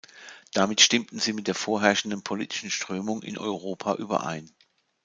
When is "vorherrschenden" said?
1.53-2.23